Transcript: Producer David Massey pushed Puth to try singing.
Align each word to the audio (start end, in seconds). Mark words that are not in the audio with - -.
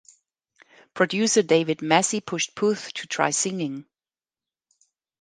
Producer 0.95 1.43
David 1.43 1.83
Massey 1.83 2.21
pushed 2.21 2.55
Puth 2.55 2.91
to 2.93 3.05
try 3.05 3.29
singing. 3.29 3.85